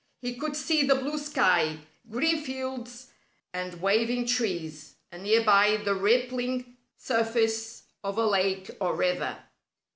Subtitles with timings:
[0.19, 1.77] He could see the blue sky;
[2.09, 3.09] green fields
[3.53, 9.37] and waving trees, and near by the rippling surface of a lake or river.